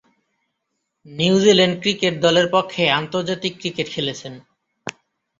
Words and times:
New Zealand 1.05 1.75
cricket 1.81 2.13
দলের 2.25 2.47
পক্ষে 2.55 2.83
আন্তর্জাতিক 2.99 3.53
ক্রিকেট 3.61 3.87
খেলেছেন। 3.95 4.33